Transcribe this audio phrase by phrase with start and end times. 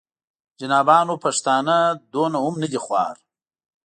[0.59, 1.75] جنابانو پښتانه
[2.13, 3.15] دومره هم نه دي خوار.